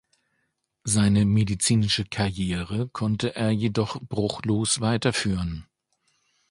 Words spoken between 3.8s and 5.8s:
bruchlos weiterführen.